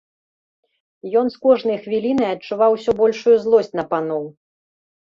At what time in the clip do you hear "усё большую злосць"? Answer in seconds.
2.81-3.73